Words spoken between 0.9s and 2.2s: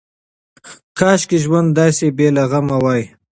کاشکې ژوند داسې